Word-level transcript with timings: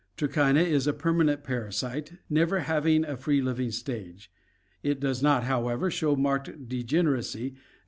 Trichina 0.17 0.61
is 0.65 0.87
a 0.87 0.93
permanent 0.93 1.43
parasite, 1.43 2.13
never 2.27 2.61
having 2.61 3.05
a 3.05 3.15
free 3.15 3.39
living 3.39 3.69
stage; 3.69 4.31
it 4.81 4.99
does 4.99 5.21
not, 5.21 5.43
however, 5.43 5.91
show 5.91 6.15
marked 6.15 6.67
degeneracy 6.67 7.49
except 7.49 7.55
that 7.57 7.63
Flc. 7.63 7.67